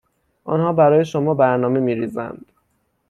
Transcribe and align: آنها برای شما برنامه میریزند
آنها 0.43 0.73
برای 0.73 1.05
شما 1.05 1.33
برنامه 1.33 1.79
میریزند 1.79 2.45